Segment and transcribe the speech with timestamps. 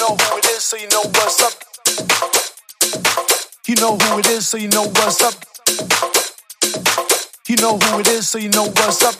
[0.00, 1.52] know who it is, so you know what's up.
[3.68, 5.34] You know who it is, so you know what's up.
[7.46, 9.16] You know who it is, so you know what's up.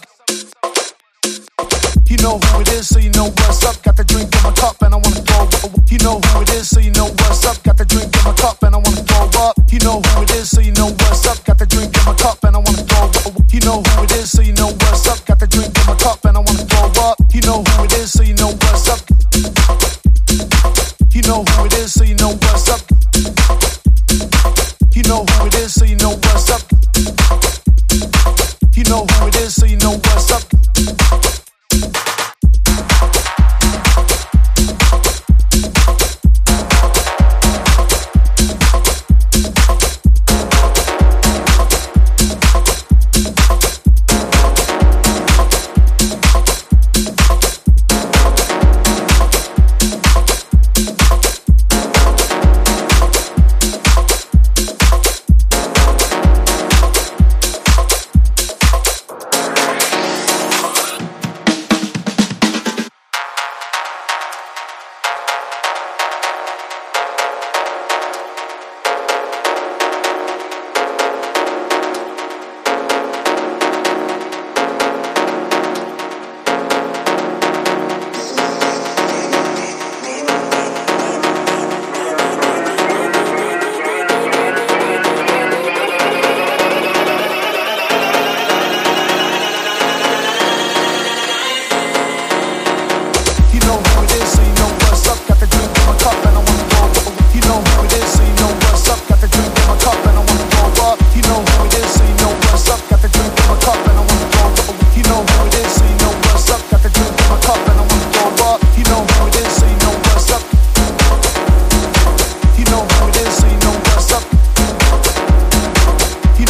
[2.08, 3.82] You know who it is, so you know what's up.
[3.82, 5.90] Got the drink in my cup and I wanna throw up.
[5.90, 7.62] You know who it is, so you know what's up.
[7.62, 9.56] Got the drink in my cup and I wanna throw up.
[9.70, 11.44] You know who it is, so you know what's up.
[11.44, 13.52] Got the drink in my cup and I wanna throw up.
[13.52, 14.59] You know who it is, so you know.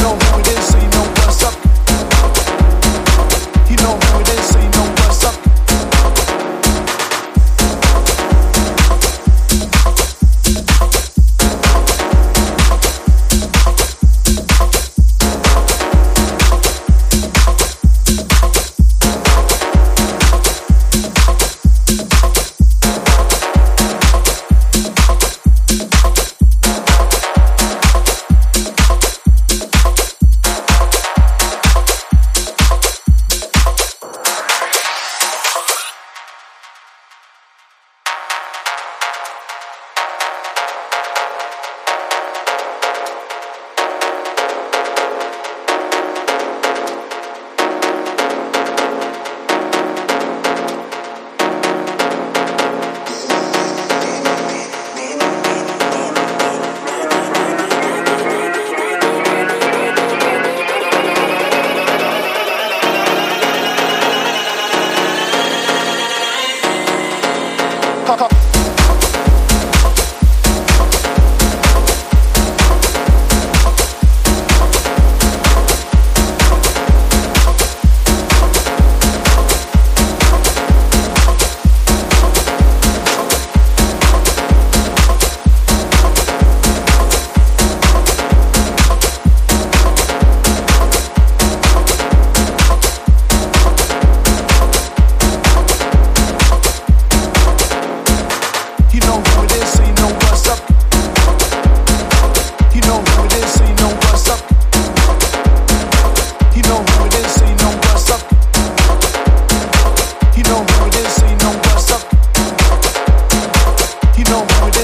[0.02, 0.49] no longer